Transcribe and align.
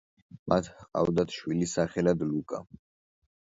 მათ 0.53 0.69
ჰყავთ 0.77 1.35
შვილი 1.35 1.67
სახელად 1.75 2.25
ლუკა. 2.31 2.63